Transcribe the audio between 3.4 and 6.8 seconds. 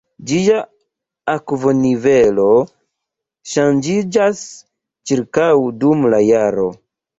ŝanĝiĝas ĉirkaŭ dum la jaro.